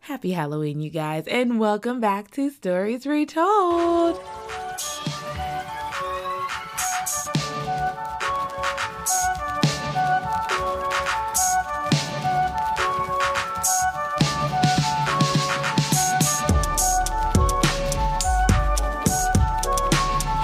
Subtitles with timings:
[0.00, 4.18] Happy Halloween, you guys, and welcome back to Stories Retold.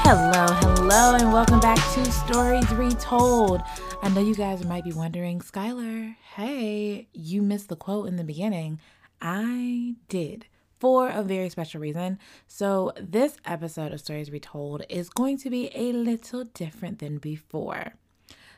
[0.06, 3.62] Hello, hello, and welcome back to Stories Retold.
[4.04, 8.22] I know you guys might be wondering, Skylar, hey, you missed the quote in the
[8.22, 8.78] beginning.
[9.22, 10.44] I did
[10.78, 12.18] for a very special reason.
[12.46, 17.94] So, this episode of Stories Retold is going to be a little different than before.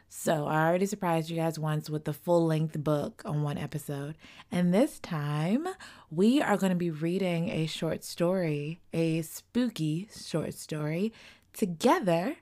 [0.08, 4.16] So, I already surprised you guys once with the full length book on one episode.
[4.50, 5.68] And this time,
[6.10, 11.12] we are going to be reading a short story, a spooky short story
[11.52, 12.34] together.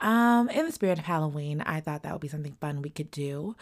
[0.00, 3.10] Um, in the spirit of Halloween, I thought that would be something fun we could
[3.10, 3.56] do.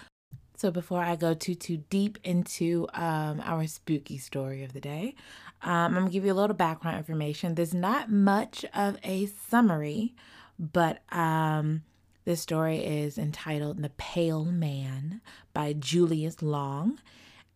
[0.56, 5.14] So before I go too too deep into um, our spooky story of the day,
[5.62, 7.54] um, I'm gonna give you a little background information.
[7.54, 10.14] There's not much of a summary,
[10.58, 11.82] but um,
[12.24, 15.20] this story is entitled "The Pale Man"
[15.52, 17.00] by Julius Long,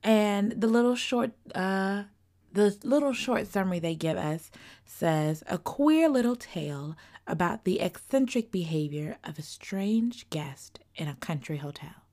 [0.03, 2.05] and the little short uh,
[2.53, 4.51] the little short summary they give us
[4.85, 6.97] says a queer little tale
[7.27, 12.05] about the eccentric behavior of a strange guest in a country hotel.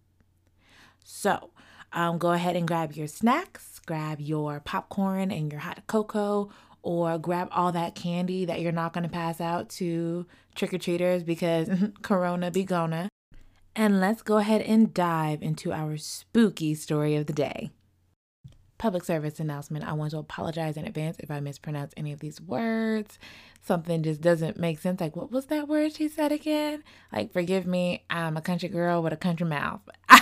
[1.04, 1.52] So,
[1.92, 6.50] um, go ahead and grab your snacks, grab your popcorn and your hot cocoa,
[6.82, 10.78] or grab all that candy that you're not going to pass out to trick or
[10.78, 11.70] treaters because
[12.02, 13.10] Corona be gonna.
[13.76, 17.72] And let's go ahead and dive into our spooky story of the day.
[18.78, 19.86] Public service announcement.
[19.86, 23.18] I want to apologize in advance if I mispronounce any of these words.
[23.62, 25.00] Something just doesn't make sense.
[25.00, 26.84] Like, what was that word she said again?
[27.12, 29.82] Like, forgive me, I'm a country girl with a country mouth.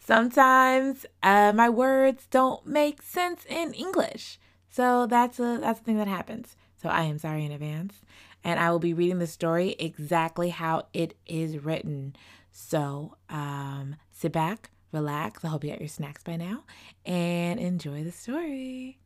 [0.00, 4.38] Sometimes uh, my words don't make sense in English.
[4.68, 6.56] So that's a that's a thing that happens.
[6.82, 8.02] So I am sorry in advance.
[8.44, 12.14] And I will be reading the story exactly how it is written.
[12.52, 15.44] So um, sit back, relax.
[15.44, 16.64] I hope you got your snacks by now
[17.04, 18.98] and enjoy the story.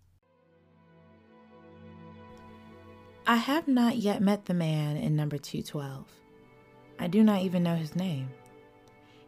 [3.27, 6.07] I have not yet met the man in number 212.
[6.99, 8.29] I do not even know his name.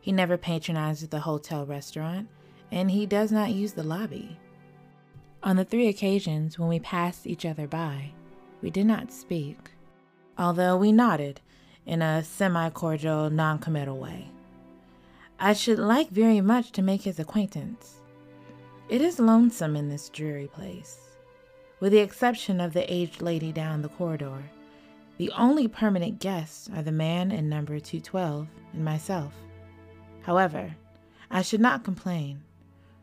[0.00, 2.28] He never patronizes the hotel restaurant,
[2.72, 4.38] and he does not use the lobby.
[5.44, 8.12] On the three occasions when we passed each other by,
[8.60, 9.70] we did not speak,
[10.36, 11.40] although we nodded
[11.86, 14.30] in a semi cordial, non committal way.
[15.44, 18.00] I should like very much to make his acquaintance.
[18.88, 21.00] It is lonesome in this dreary place.
[21.80, 24.44] With the exception of the aged lady down the corridor,
[25.16, 29.34] the only permanent guests are the man in number 212 and myself.
[30.20, 30.76] However,
[31.28, 32.44] I should not complain,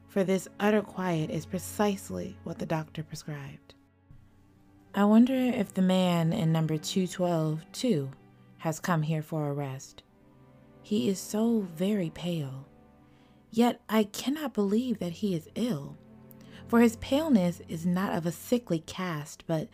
[0.08, 3.74] for this utter quiet is precisely what the doctor prescribed.
[4.96, 8.12] I wonder if the man in number 212, too,
[8.60, 10.04] has come here for a rest.
[10.90, 12.66] He is so very pale.
[13.52, 15.96] Yet I cannot believe that he is ill,
[16.68, 19.68] for his paleness is not of a sickly cast, but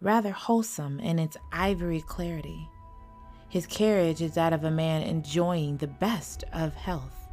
[0.00, 2.68] rather wholesome in its ivory clarity.
[3.48, 7.26] His carriage is that of a man enjoying the best of health.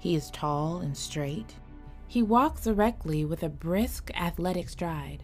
[0.00, 1.54] He is tall and straight.
[2.08, 5.22] He walks erectly with a brisk, athletic stride.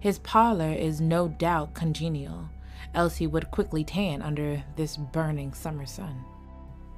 [0.00, 2.48] His pallor is no doubt congenial,
[2.92, 6.24] else he would quickly tan under this burning summer sun.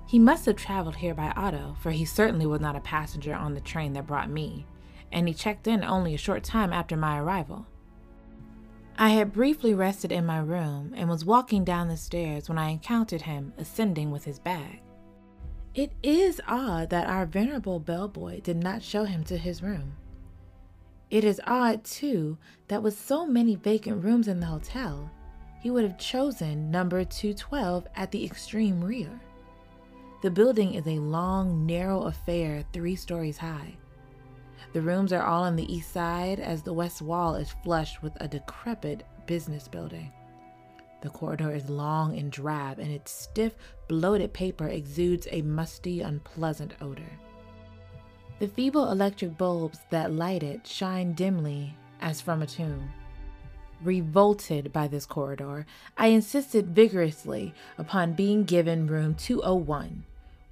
[0.09, 3.53] He must have traveled here by auto, for he certainly was not a passenger on
[3.53, 4.65] the train that brought me,
[5.13, 7.67] and he checked in only a short time after my arrival.
[8.97, 12.71] I had briefly rested in my room and was walking down the stairs when I
[12.71, 14.81] encountered him ascending with his bag.
[15.75, 19.97] It is odd that our venerable bellboy did not show him to his room.
[21.11, 22.39] It is odd, too,
[22.69, 25.11] that with so many vacant rooms in the hotel,
[25.61, 29.21] he would have chosen number 212 at the extreme rear.
[30.21, 33.77] The building is a long, narrow affair three stories high.
[34.73, 38.13] The rooms are all on the east side, as the west wall is flush with
[38.21, 40.13] a decrepit business building.
[41.03, 43.55] The corridor is long and drab, and its stiff,
[43.87, 47.19] bloated paper exudes a musty, unpleasant odor.
[48.41, 52.91] The feeble electric bulbs that light it shine dimly as from a tomb.
[53.83, 55.65] Revolted by this corridor,
[55.97, 60.05] I insisted vigorously upon being given room 201,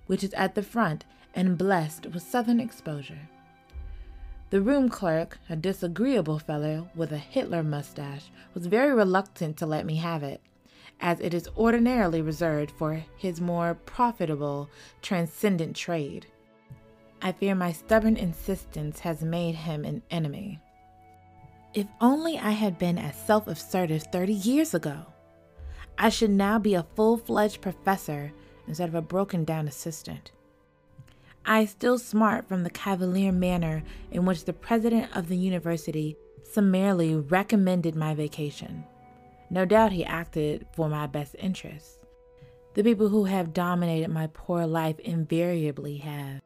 [0.06, 3.28] which is at the front and blessed with southern exposure.
[4.50, 9.84] The room clerk, a disagreeable fellow with a Hitler mustache, was very reluctant to let
[9.84, 10.40] me have it,
[11.00, 14.70] as it is ordinarily reserved for his more profitable,
[15.02, 16.26] transcendent trade.
[17.20, 20.60] I fear my stubborn insistence has made him an enemy.
[21.76, 25.04] If only I had been as self assertive 30 years ago.
[25.98, 28.32] I should now be a full fledged professor
[28.66, 30.32] instead of a broken down assistant.
[31.44, 37.14] I still smart from the cavalier manner in which the president of the university summarily
[37.14, 38.82] recommended my vacation.
[39.50, 42.06] No doubt he acted for my best interests.
[42.72, 46.40] The people who have dominated my poor life invariably have.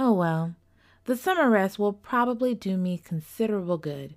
[0.00, 0.56] Oh well,
[1.04, 4.16] the summer rest will probably do me considerable good.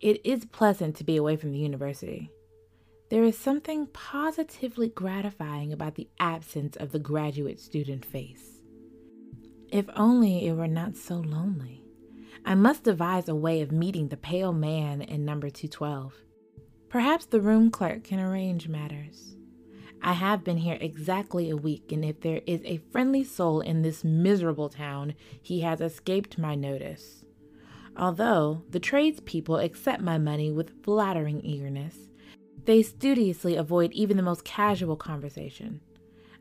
[0.00, 2.30] It is pleasant to be away from the university.
[3.08, 8.60] There is something positively gratifying about the absence of the graduate student face.
[9.72, 11.82] If only it were not so lonely.
[12.44, 16.14] I must devise a way of meeting the pale man in number 212.
[16.90, 19.36] Perhaps the room clerk can arrange matters.
[20.02, 23.82] I have been here exactly a week, and if there is a friendly soul in
[23.82, 27.24] this miserable town, he has escaped my notice.
[27.98, 31.96] Although the tradespeople accept my money with flattering eagerness,
[32.66, 35.80] they studiously avoid even the most casual conversation.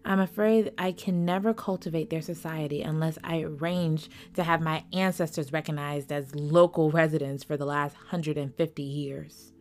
[0.04, 5.54] I'm afraid I can never cultivate their society unless I arrange to have my ancestors
[5.54, 9.54] recognized as local residents for the last 150 years.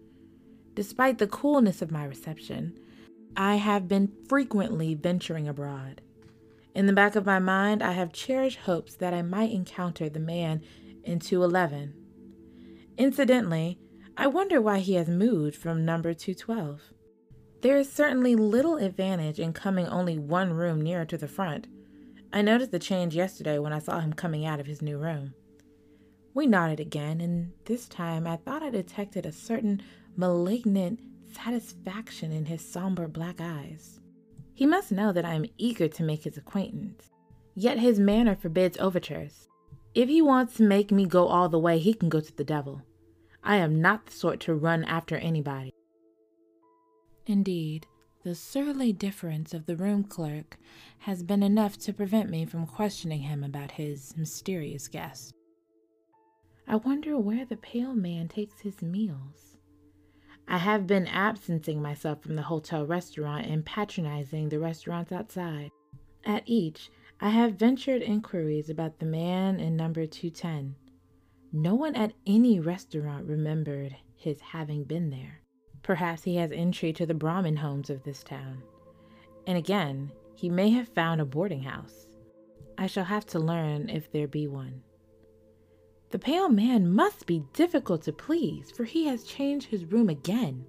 [0.75, 2.79] Despite the coolness of my reception,
[3.37, 6.03] I have been frequently venturing abroad.
[6.75, 10.21] In the back of my mind, I have cherished hopes that I might encounter the
[10.21, 10.61] man
[11.05, 11.95] in 211.
[12.97, 13.79] Incidentally,
[14.17, 16.93] I wonder why he has moved from number 212.
[17.63, 21.67] There is certainly little advantage in coming only one room nearer to the front.
[22.33, 25.35] I noticed the change yesterday when I saw him coming out of his new room.
[26.35, 29.83] We nodded again, and this time I thought I detected a certain
[30.17, 31.01] malignant
[31.33, 34.01] satisfaction in his somber black eyes.
[34.53, 37.11] He must know that I am eager to make his acquaintance.
[37.55, 39.49] Yet his manner forbids overtures.
[39.95, 42.45] If he wants to make me go all the way, he can go to the
[42.45, 42.83] devil.
[43.45, 45.73] I am not the sort to run after anybody.
[47.27, 47.87] Indeed,
[48.25, 50.59] the surly difference of the room clerk
[51.01, 55.33] has been enough to prevent me from questioning him about his mysterious guest.
[56.67, 59.59] I wonder where the pale man takes his meals.
[60.49, 65.71] I have been absenting myself from the hotel restaurant and patronizing the restaurants outside.
[66.25, 66.91] At each,
[67.21, 70.75] I have ventured inquiries about the man in number 210.
[71.53, 75.41] No one at any restaurant remembered his having been there.
[75.83, 78.63] Perhaps he has entry to the Brahmin homes of this town.
[79.47, 82.07] And again, he may have found a boarding house.
[82.77, 84.83] I shall have to learn if there be one.
[86.11, 90.65] The pale man must be difficult to please, for he has changed his room again.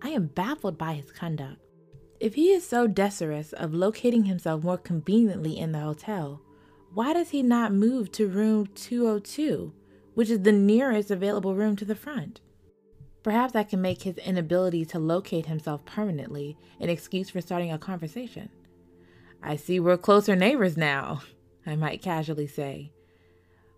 [0.00, 1.60] I am baffled by his conduct.
[2.18, 6.40] If he is so desirous of locating himself more conveniently in the hotel,
[6.94, 9.72] why does he not move to room 202,
[10.14, 12.40] which is the nearest available room to the front?
[13.22, 17.78] Perhaps I can make his inability to locate himself permanently an excuse for starting a
[17.78, 18.48] conversation.
[19.42, 21.20] I see we're closer neighbors now,
[21.66, 22.92] I might casually say.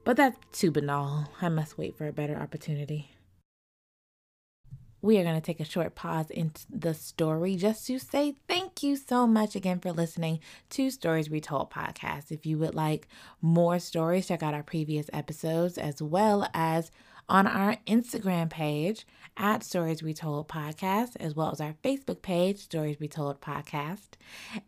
[0.05, 1.33] But that's too banal.
[1.43, 3.11] I must wait for a better opportunity.
[5.01, 8.83] We are going to take a short pause in the story just to say thank
[8.83, 10.41] you so much again for listening
[10.71, 12.33] to Stories Retold podcast.
[12.33, 13.07] If you would like
[13.41, 16.91] more stories, check out our previous episodes as well as
[17.29, 22.99] on our Instagram page at Stories Retold Podcast, as well as our Facebook page, Stories
[23.01, 24.17] Retold Podcast.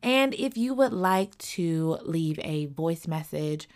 [0.03, 3.69] And if you would like to leave a voice message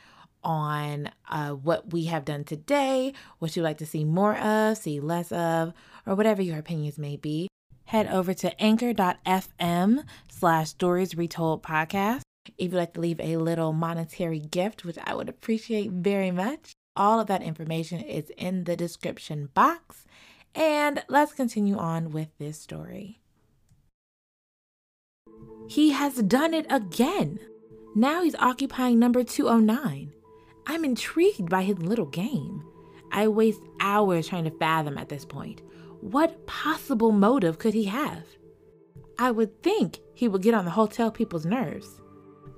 [0.44, 5.00] on uh, what we have done today, what you'd like to see more of, see
[5.00, 5.72] less of,
[6.06, 7.48] or whatever your opinions may be,
[7.86, 12.22] head over to anchor.fm slash stories retold podcast.
[12.58, 16.72] If you'd like to leave a little monetary gift, which I would appreciate very much,
[16.96, 20.04] all of that information is in the description box.
[20.54, 23.20] And let's continue on with this story.
[25.68, 27.40] He has done it again.
[27.96, 30.12] Now he's occupying number 209.
[30.66, 32.64] I'm intrigued by his little game.
[33.12, 35.62] I waste hours trying to fathom at this point.
[36.00, 38.24] What possible motive could he have?
[39.18, 42.00] I would think he would get on the hotel people's nerves.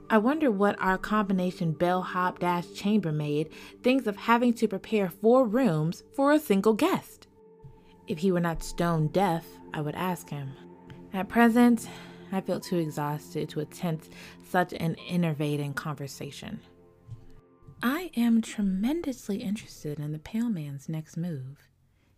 [0.08, 3.50] I wonder what our combination bellhop dash chambermaid
[3.82, 7.26] thinks of having to prepare four rooms for a single guest.
[8.06, 9.44] If he were not stone deaf,
[9.74, 10.52] I would ask him.
[11.12, 11.88] At present,
[12.30, 14.08] I feel too exhausted to attempt
[14.48, 16.60] such an enervating conversation.
[17.82, 21.68] I am tremendously interested in the pale man's next move.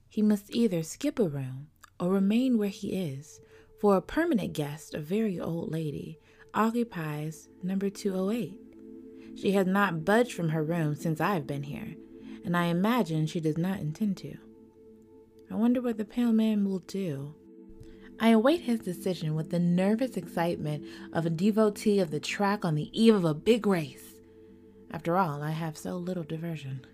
[0.08, 3.40] He must either skip a room or remain where he is,
[3.80, 6.20] for a permanent guest, a very old lady,
[6.54, 8.56] occupies number 208.
[9.36, 11.94] She has not budged from her room since I've been here,
[12.44, 14.36] and I imagine she does not intend to.
[15.50, 17.34] I wonder what the pale man will do.
[18.20, 22.74] I await his decision with the nervous excitement of a devotee of the track on
[22.74, 24.07] the eve of a big race.
[24.90, 26.84] After all, I have so little diversion.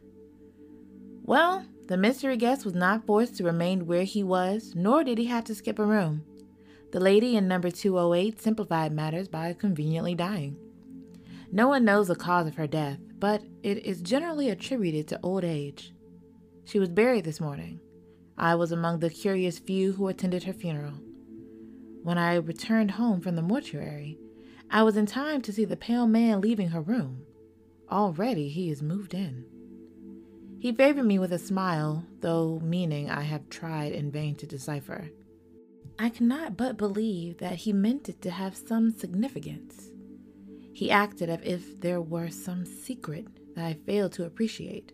[1.22, 5.26] Well, the mystery guest was not forced to remain where he was, nor did he
[5.26, 6.24] have to skip a room.
[6.92, 10.56] The lady in number 208 simplified matters by conveniently dying.
[11.50, 15.44] No one knows the cause of her death, but it is generally attributed to old
[15.44, 15.92] age.
[16.64, 17.80] She was buried this morning.
[18.36, 20.94] I was among the curious few who attended her funeral.
[22.02, 24.18] When I returned home from the mortuary,
[24.70, 27.22] I was in time to see the pale man leaving her room.
[27.90, 29.44] Already he is moved in.
[30.58, 35.10] He favored me with a smile, though meaning I have tried in vain to decipher.
[35.98, 39.90] I cannot but believe that he meant it to have some significance.
[40.72, 44.92] He acted as if there were some secret that I failed to appreciate.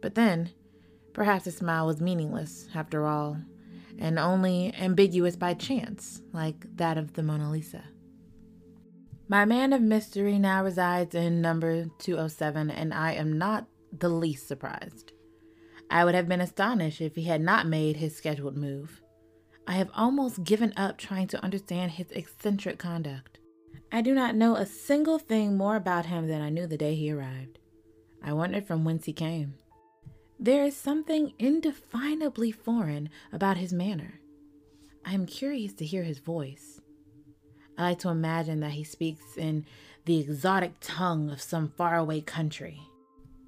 [0.00, 0.50] But then,
[1.12, 3.38] perhaps the smile was meaningless, after all,
[3.98, 7.84] and only ambiguous by chance, like that of the Mona Lisa.
[9.28, 14.48] My man of mystery now resides in number 207, and I am not the least
[14.48, 15.12] surprised.
[15.90, 19.00] I would have been astonished if he had not made his scheduled move.
[19.66, 23.38] I have almost given up trying to understand his eccentric conduct.
[23.92, 26.94] I do not know a single thing more about him than I knew the day
[26.94, 27.58] he arrived.
[28.22, 29.54] I wondered from whence he came.
[30.38, 34.20] There is something indefinably foreign about his manner.
[35.04, 36.80] I am curious to hear his voice.
[37.78, 39.64] I like to imagine that he speaks in
[40.04, 42.82] the exotic tongue of some faraway country.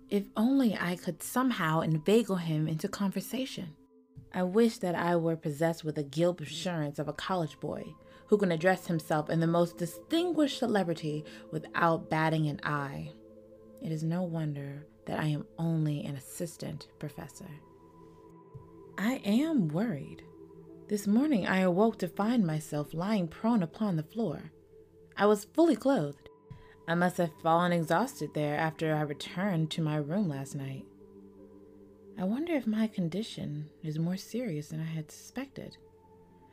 [0.08, 3.74] If only I could somehow inveigle him into conversation.
[4.32, 7.84] I wish that I were possessed with the guilt assurance of a college boy
[8.26, 13.10] who can address himself in the most distinguished celebrity without batting an eye.
[13.82, 17.48] It is no wonder that I am only an assistant professor.
[18.96, 20.22] I am worried.
[20.86, 24.52] This morning I awoke to find myself lying prone upon the floor.
[25.16, 26.28] I was fully clothed.
[26.86, 30.84] I must have fallen exhausted there after I returned to my room last night.
[32.18, 35.78] I wonder if my condition is more serious than I had suspected.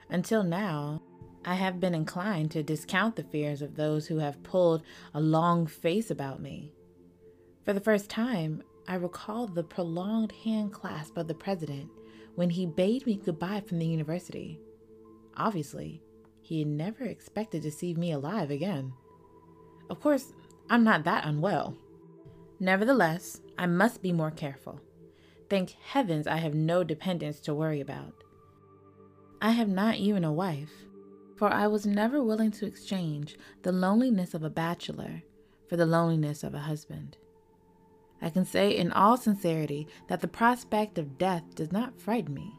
[0.10, 1.02] Until now,
[1.44, 4.82] I have been inclined to discount the fears of those who have pulled
[5.14, 6.72] a long face about me.
[7.66, 11.90] For the first time, I recall the prolonged hand clasp of the president
[12.36, 14.60] when he bade me goodbye from the university.
[15.38, 16.02] Obviously,
[16.42, 18.94] he had never expected to see me alive again.
[19.90, 20.34] Of course,
[20.70, 21.78] I'm not that unwell.
[22.60, 24.82] Nevertheless, I must be more careful.
[25.50, 28.24] Thank heavens I have no dependents to worry about.
[29.42, 30.72] I have not even a wife,
[31.36, 35.24] for I was never willing to exchange the loneliness of a bachelor
[35.68, 37.18] for the loneliness of a husband.
[38.22, 42.54] I can say in all sincerity that the prospect of death does not frighten me.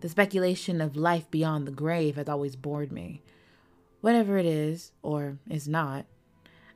[0.00, 3.22] The speculation of life beyond the grave has always bored me.
[4.00, 6.06] Whatever it is, or is not,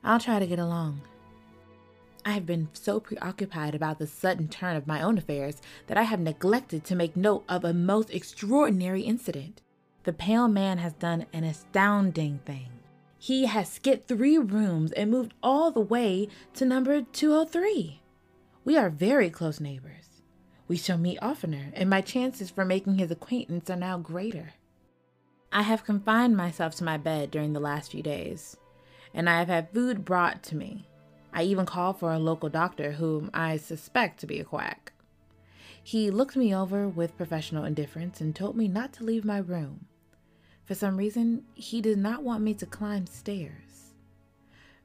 [0.03, 1.01] I'll try to get along.
[2.25, 6.03] I have been so preoccupied about the sudden turn of my own affairs that I
[6.03, 9.61] have neglected to make note of a most extraordinary incident.
[10.03, 12.69] The pale man has done an astounding thing.
[13.17, 18.01] He has skipped three rooms and moved all the way to number 203.
[18.65, 20.21] We are very close neighbors.
[20.67, 24.53] We shall meet oftener, and my chances for making his acquaintance are now greater.
[25.51, 28.57] I have confined myself to my bed during the last few days,
[29.13, 30.87] and I have had food brought to me.
[31.33, 34.93] I even called for a local doctor whom I suspect to be a quack.
[35.81, 39.85] He looked me over with professional indifference and told me not to leave my room.
[40.65, 43.93] For some reason, he did not want me to climb stairs.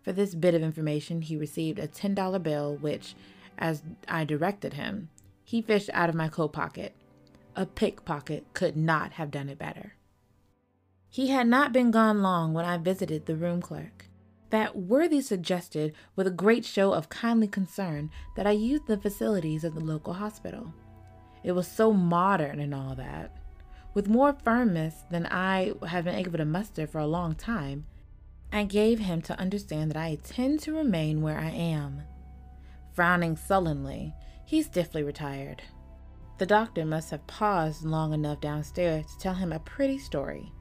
[0.03, 3.15] For this bit of information, he received a $10 bill, which,
[3.59, 5.09] as I directed him,
[5.45, 6.95] he fished out of my coat pocket.
[7.57, 9.95] A pickpocket could not have done it better.
[11.09, 14.07] He had not been gone long when I visited the room clerk.
[14.51, 19.65] That worthy suggested, with a great show of kindly concern, that I use the facilities
[19.65, 20.73] of the local hospital.
[21.45, 23.37] It was so modern and all that.
[23.95, 27.87] With more firmness than I have been able to muster for a long time,
[28.53, 32.03] I gave him to understand that I intend to remain where I am.
[32.95, 35.63] Frowning sullenly, he stiffly retired.
[36.39, 40.53] The doctor must have paused long enough downstairs to tell him a pretty story.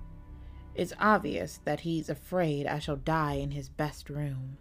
[0.75, 4.57] It's obvious that he's afraid I shall die in his best room.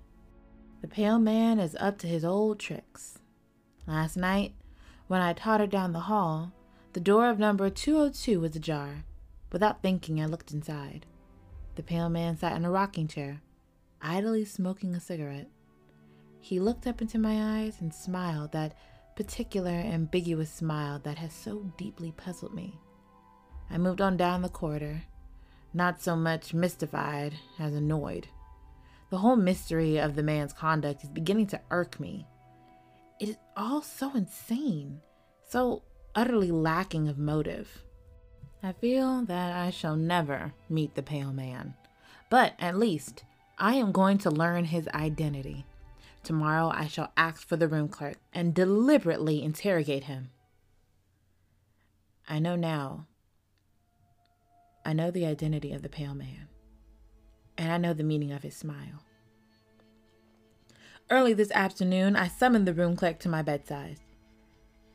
[0.83, 3.19] The pale man is up to his old tricks.
[3.87, 4.55] Last night,
[5.07, 6.53] when I tottered down the hall,
[6.93, 9.05] the door of number 202 was ajar.
[9.51, 11.07] Without thinking, I looked inside.
[11.77, 13.41] The pale man sat in a rocking chair,
[14.03, 15.49] idly smoking a cigarette.
[16.43, 18.75] He looked up into my eyes and smiled that
[19.15, 22.81] particular ambiguous smile that has so deeply puzzled me.
[23.71, 25.05] I moved on down the corridor,
[25.73, 28.27] not so much mystified as annoyed.
[29.11, 32.27] The whole mystery of the man's conduct is beginning to irk me.
[33.21, 35.01] It is all so insane,
[35.49, 35.83] so
[36.17, 37.85] utterly lacking of motive.
[38.65, 41.75] I feel that I shall never meet the pale man,
[42.31, 43.23] but at least
[43.59, 45.67] I am going to learn his identity.
[46.23, 50.31] Tomorrow I shall ask for the room clerk and deliberately interrogate him.
[52.29, 53.07] I know now.
[54.85, 56.49] I know the identity of the pale man,
[57.59, 59.05] and I know the meaning of his smile.
[61.11, 63.99] Early this afternoon, I summoned the room clerk to my bedside.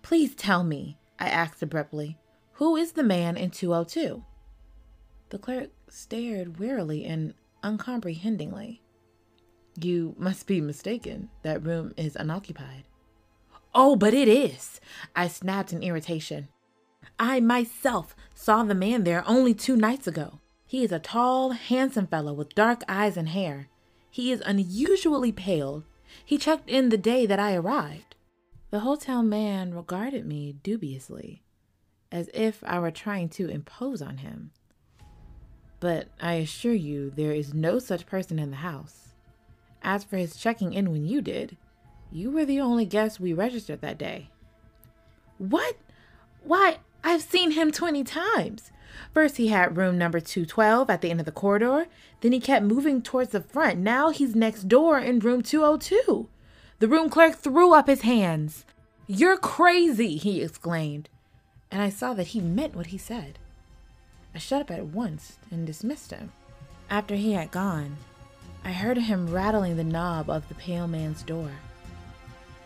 [0.01, 2.17] Please tell me, I asked abruptly,
[2.53, 4.23] who is the man in 202?
[5.29, 8.81] The clerk stared wearily and uncomprehendingly.
[9.79, 11.29] You must be mistaken.
[11.43, 12.85] That room is unoccupied.
[13.75, 14.81] Oh, but it is!
[15.15, 16.47] I snapped in irritation.
[17.19, 20.39] I myself saw the man there only two nights ago.
[20.65, 23.67] He is a tall, handsome fellow with dark eyes and hair.
[24.09, 25.83] He is unusually pale.
[26.25, 28.15] He checked in the day that I arrived.
[28.71, 31.43] The hotel man regarded me dubiously,
[32.11, 34.51] as if I were trying to impose on him.
[35.79, 39.13] But I assure you, there is no such person in the house.
[39.87, 41.55] As for his checking in when you did,
[42.11, 44.29] you were the only guest we registered that day.
[45.37, 45.77] What?
[46.43, 48.71] Why, I've seen him 20 times.
[49.13, 51.87] First, he had room number 212 at the end of the corridor.
[52.19, 53.79] Then he kept moving towards the front.
[53.79, 56.27] Now he's next door in room 202.
[56.79, 58.65] The room clerk threw up his hands.
[59.07, 61.07] You're crazy, he exclaimed.
[61.71, 63.39] And I saw that he meant what he said.
[64.35, 66.33] I shut up at once and dismissed him.
[66.89, 67.95] After he had gone,
[68.67, 71.51] I heard him rattling the knob of the pale man's door.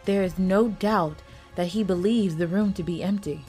[0.05, 1.21] There is no doubt
[1.53, 3.45] that he believes the room to be empty.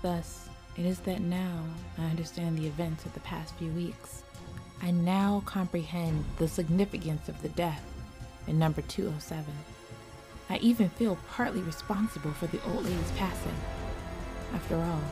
[0.00, 1.64] Thus, it is that now
[1.98, 4.22] I understand the events of the past few weeks.
[4.82, 7.84] I now comprehend the significance of the death
[8.46, 9.44] in number 207.
[10.48, 13.56] I even feel partly responsible for the old lady's passing.
[14.52, 15.02] After all,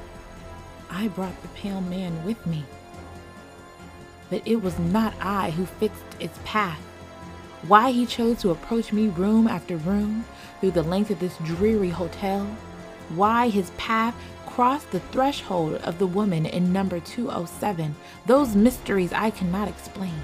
[0.88, 2.64] I brought the pale man with me
[4.32, 6.80] that it was not I who fixed its path.
[7.68, 10.24] Why he chose to approach me room after room
[10.60, 12.44] through the length of this dreary hotel.
[13.14, 14.14] Why his path
[14.46, 17.94] crossed the threshold of the woman in number 207.
[18.26, 20.20] Those mysteries I cannot explain.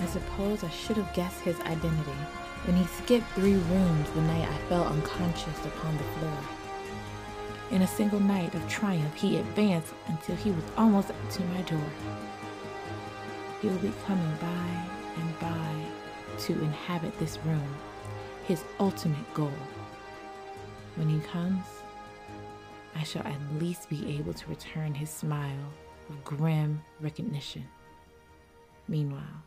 [0.00, 2.10] I suppose I should have guessed his identity
[2.64, 6.61] when he skipped three rooms the night I fell unconscious upon the floor.
[7.72, 11.90] In a single night of triumph, he advanced until he was almost to my door.
[13.62, 17.74] He will be coming by and by to inhabit this room,
[18.46, 19.54] his ultimate goal.
[20.96, 21.64] When he comes,
[22.94, 25.72] I shall at least be able to return his smile
[26.10, 27.66] of grim recognition.
[28.86, 29.42] Meanwhile,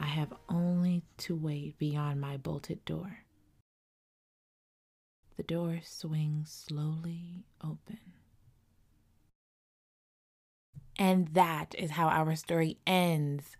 [0.00, 3.18] I have only to wait beyond my bolted door.
[5.38, 8.00] The door swings slowly open.
[10.98, 13.56] And that is how our story ends.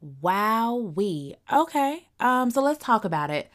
[0.00, 1.36] Wow, we.
[1.52, 2.08] Okay.
[2.18, 3.48] Um so let's talk about it.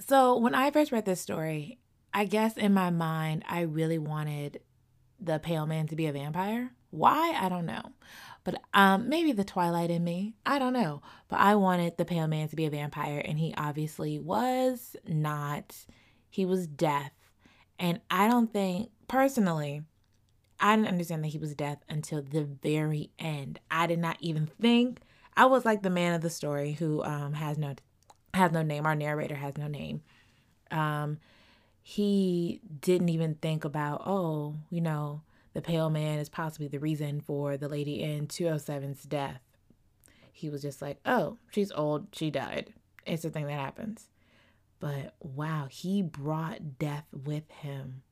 [0.00, 1.78] So when I first read this story,
[2.12, 4.58] I guess in my mind I really wanted
[5.20, 6.72] the pale man to be a vampire.
[6.90, 7.36] Why?
[7.40, 7.92] I don't know.
[8.42, 10.34] But um maybe the twilight in me.
[10.44, 11.02] I don't know.
[11.28, 15.72] But I wanted the pale man to be a vampire and he obviously was not.
[16.30, 17.12] He was death.
[17.78, 19.82] And I don't think personally
[20.60, 23.60] I didn't understand that he was deaf until the very end.
[23.70, 25.00] I did not even think.
[25.36, 27.74] I was like the man of the story who um, has no
[28.34, 28.86] has no name.
[28.86, 30.02] Our narrator has no name.
[30.70, 31.18] Um,
[31.82, 35.22] he didn't even think about, oh, you know,
[35.54, 39.40] the pale man is possibly the reason for the lady in 207's death.
[40.30, 42.72] He was just like, oh, she's old, she died.
[43.04, 44.08] It's a thing that happens.
[44.80, 48.02] But wow, he brought death with him.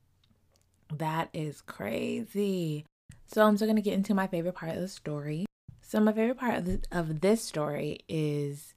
[0.95, 2.85] That is crazy.
[3.25, 5.45] So I'm still gonna get into my favorite part of the story.
[5.81, 8.75] So my favorite part of, the, of this story is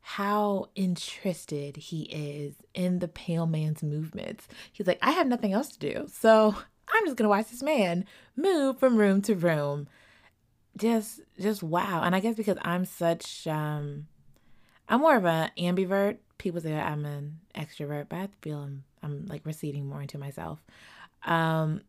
[0.00, 4.48] how interested he is in the pale man's movements.
[4.72, 6.54] He's like, I have nothing else to do, so
[6.88, 8.04] I'm just gonna watch this man
[8.36, 9.88] move from room to room.
[10.76, 12.02] Just, just wow.
[12.02, 14.06] And I guess because I'm such, um,
[14.88, 16.18] I'm more of an ambivert.
[16.38, 20.62] People say I'm an extrovert, but I feel I'm, I'm like receding more into myself
[21.24, 21.80] um,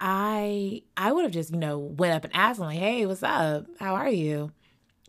[0.00, 3.22] I I would have just you know went up and asked him like, "Hey, what's
[3.22, 3.66] up?
[3.78, 4.52] How are you?"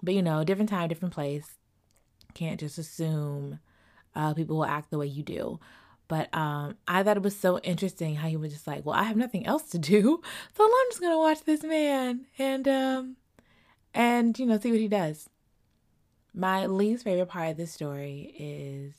[0.04, 1.58] But you know, different time, different place.
[2.34, 3.60] Can't just assume
[4.16, 5.60] uh, people will act the way you do.
[6.08, 9.04] But um, I thought it was so interesting how he was just like, "Well, I
[9.04, 10.22] have nothing else to do,
[10.56, 13.18] so I'm just gonna watch this man and um,
[13.94, 15.30] and you know see what he does."
[16.36, 18.94] My least favorite part of this story is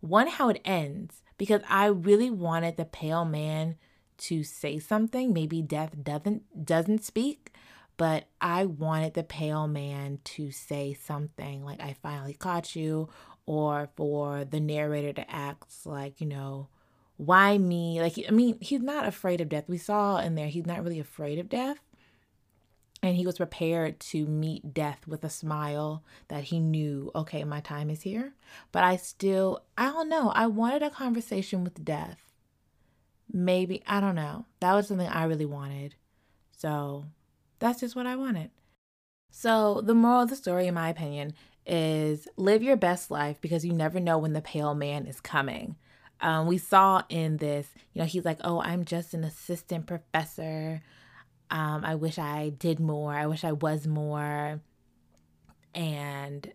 [0.00, 3.76] one how it ends because I really wanted the pale man
[4.18, 5.32] to say something.
[5.32, 7.52] Maybe death doesn't doesn't speak,
[7.96, 13.08] but I wanted the pale man to say something like I finally caught you
[13.46, 16.68] or for the narrator to act like, you know,
[17.16, 18.00] why me?
[18.00, 19.64] Like I mean, he's not afraid of death.
[19.68, 21.78] We saw in there he's not really afraid of death.
[23.04, 27.60] And he was prepared to meet death with a smile that he knew, okay, my
[27.60, 28.32] time is here.
[28.72, 32.32] But I still, I don't know, I wanted a conversation with death.
[33.30, 34.46] Maybe, I don't know.
[34.60, 35.96] That was something I really wanted.
[36.56, 37.04] So
[37.58, 38.50] that's just what I wanted.
[39.30, 41.34] So, the moral of the story, in my opinion,
[41.66, 45.76] is live your best life because you never know when the pale man is coming.
[46.22, 50.80] Um, we saw in this, you know, he's like, oh, I'm just an assistant professor.
[51.50, 53.14] Um, I wish I did more.
[53.14, 54.60] I wish I was more.
[55.74, 56.52] And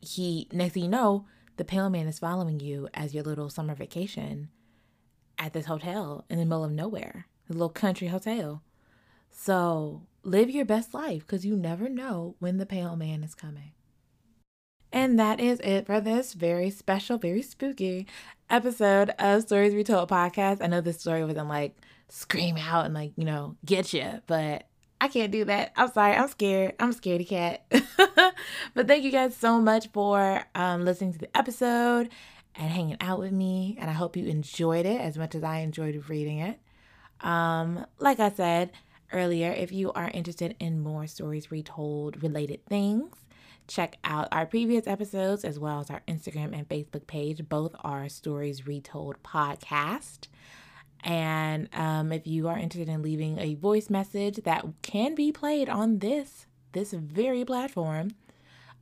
[0.00, 3.74] he, next thing you know, the pale man is following you as your little summer
[3.74, 4.48] vacation
[5.38, 8.62] at this hotel in the middle of nowhere, a little country hotel.
[9.30, 13.72] So live your best life because you never know when the pale man is coming.
[14.92, 18.06] And that is it for this very special, very spooky
[18.48, 20.62] episode of Stories Retold podcast.
[20.62, 21.76] I know this story wasn't like
[22.14, 24.22] scream out and like, you know, get you.
[24.26, 24.68] But
[25.00, 25.72] I can't do that.
[25.76, 26.14] I'm sorry.
[26.14, 26.74] I'm scared.
[26.78, 27.64] I'm scaredy cat.
[28.74, 32.08] but thank you guys so much for um, listening to the episode
[32.54, 33.76] and hanging out with me.
[33.80, 36.60] And I hope you enjoyed it as much as I enjoyed reading it.
[37.20, 38.70] Um, like I said
[39.12, 43.12] earlier, if you are interested in more stories retold related things,
[43.66, 47.48] check out our previous episodes as well as our Instagram and Facebook page.
[47.48, 50.28] Both are Stories Retold podcast.
[51.04, 55.68] And um, if you are interested in leaving a voice message that can be played
[55.68, 58.10] on this this very platform,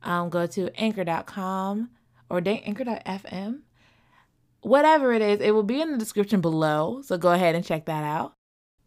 [0.01, 1.89] um, go to anchor.com
[2.29, 3.59] or anchor.fm.
[4.61, 7.01] Whatever it is, it will be in the description below.
[7.03, 8.33] So go ahead and check that out.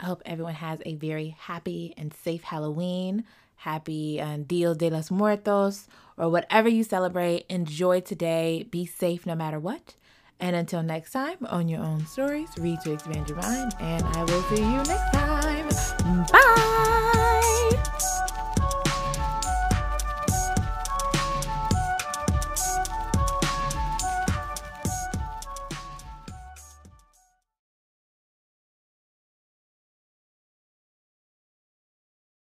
[0.01, 3.25] I hope everyone has a very happy and safe Halloween.
[3.57, 5.87] Happy uh, Dia de los Muertos,
[6.19, 7.47] or whatever you celebrate.
[7.49, 8.67] Enjoy today.
[8.71, 9.95] Be safe no matter what.
[10.41, 14.25] And until next time, own your own stories, read to expand your mind, and I
[14.25, 16.27] will see you next time.
[16.31, 16.96] Bye.